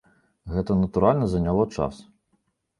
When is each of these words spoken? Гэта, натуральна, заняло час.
Гэта, 0.53 0.77
натуральна, 0.85 1.29
заняло 1.35 1.69
час. 1.79 2.03